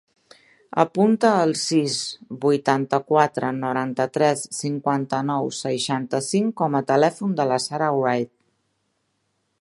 Apunta 0.83 1.33
el 1.41 1.51
sis, 1.63 1.97
vuitanta-quatre, 2.45 3.51
noranta-tres, 3.65 4.43
cinquanta-nou, 4.63 5.53
seixanta-cinc 5.61 6.57
com 6.63 6.79
a 6.81 6.85
telèfon 6.95 7.37
de 7.43 7.51
la 7.53 7.65
Sara 7.69 7.95
Wright. 8.01 8.35